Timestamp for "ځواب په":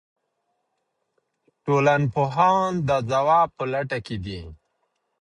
3.11-3.63